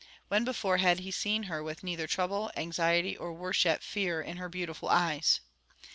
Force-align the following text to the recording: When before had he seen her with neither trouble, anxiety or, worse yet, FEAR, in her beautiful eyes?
When 0.29 0.43
before 0.43 0.77
had 0.77 1.01
he 1.01 1.11
seen 1.11 1.43
her 1.43 1.61
with 1.61 1.83
neither 1.83 2.07
trouble, 2.07 2.49
anxiety 2.57 3.15
or, 3.15 3.33
worse 3.33 3.65
yet, 3.65 3.83
FEAR, 3.83 4.19
in 4.19 4.37
her 4.37 4.49
beautiful 4.49 4.89
eyes? 4.89 5.41